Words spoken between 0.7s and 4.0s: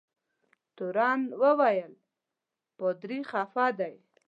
تورن وویل پادري خفه دی.